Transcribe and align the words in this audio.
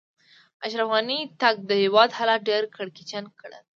د 0.03 0.03
اشرف 0.65 0.87
غني 0.93 1.19
تګ؛ 1.41 1.55
د 1.69 1.71
هېواد 1.83 2.09
حالات 2.17 2.41
ډېر 2.49 2.63
کړکېچن 2.75 3.25
کړل. 3.39 3.63